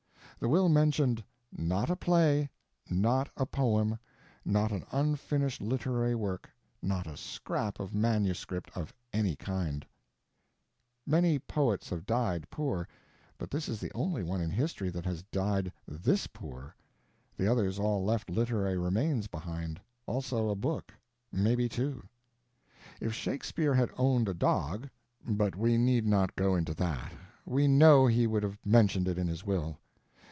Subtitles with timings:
[0.41, 1.23] The will mentioned
[1.55, 2.49] not a play,
[2.89, 3.99] not a poem,
[4.43, 6.49] not an unfinished literary work,
[6.81, 9.85] not a scrap of manuscript of any kind.
[11.05, 12.87] Many poets have died poor,
[13.37, 16.75] but this is the only one in history that has died this poor;
[17.37, 19.79] the others all left literary remains behind.
[20.07, 20.91] Also a book.
[21.31, 22.01] Maybe two.
[22.99, 27.13] If Shakespeare had owned a dog—but we need not go into that:
[27.45, 29.77] we know he would have mentioned it in his will.